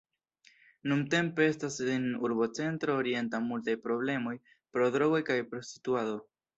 Nuntempe 0.91 1.45
estas 1.49 1.77
en 1.97 2.09
Urbocentro 2.29 2.97
Orienta 3.05 3.45
multaj 3.53 3.79
problemoj 3.87 4.37
pro 4.51 4.93
drogoj 5.01 5.25
kaj 5.33 5.41
prostituado. 5.55 6.23